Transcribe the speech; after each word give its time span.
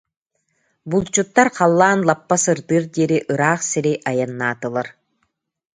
Булчуттар 0.89 1.47
халлаан 1.57 1.99
лаппа 2.07 2.35
сырдыар 2.43 2.83
диэри 2.93 3.17
ыраах 3.33 3.61
сири 3.69 3.93
айаннаатылар 4.09 4.87